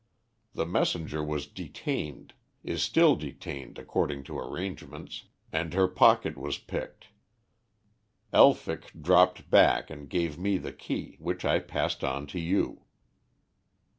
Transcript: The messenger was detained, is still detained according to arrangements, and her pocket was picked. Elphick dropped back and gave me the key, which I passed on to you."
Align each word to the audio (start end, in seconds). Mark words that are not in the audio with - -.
The 0.55 0.65
messenger 0.65 1.23
was 1.23 1.45
detained, 1.45 2.33
is 2.63 2.81
still 2.81 3.15
detained 3.15 3.77
according 3.77 4.23
to 4.23 4.39
arrangements, 4.39 5.25
and 5.53 5.75
her 5.75 5.87
pocket 5.87 6.35
was 6.39 6.57
picked. 6.57 7.09
Elphick 8.33 8.91
dropped 8.99 9.51
back 9.51 9.91
and 9.91 10.09
gave 10.09 10.39
me 10.39 10.57
the 10.57 10.73
key, 10.73 11.17
which 11.19 11.45
I 11.45 11.59
passed 11.59 12.03
on 12.03 12.25
to 12.33 12.39
you." 12.39 12.83